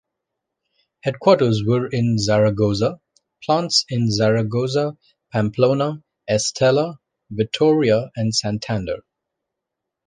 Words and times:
Headquarters 1.01 1.61
were 1.63 1.85
in 1.85 2.17
Zaragoza, 2.17 2.99
plants 3.43 3.85
in 3.87 4.09
Zaragoza, 4.11 4.97
Pamplona, 5.31 6.01
Estella, 6.27 6.99
Vitoria 7.29 8.09
and 8.15 8.33
Santander. 8.33 9.03